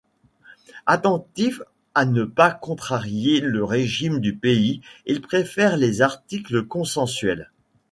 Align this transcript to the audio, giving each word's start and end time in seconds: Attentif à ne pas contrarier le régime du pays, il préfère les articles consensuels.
Attentif 0.87 1.61
à 1.93 2.05
ne 2.05 2.23
pas 2.25 2.49
contrarier 2.49 3.39
le 3.39 3.63
régime 3.63 4.19
du 4.19 4.35
pays, 4.35 4.81
il 5.05 5.21
préfère 5.21 5.77
les 5.77 6.01
articles 6.01 6.65
consensuels. 6.65 7.51